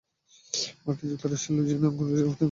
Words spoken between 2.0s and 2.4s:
জাতীয় ফুল এটি।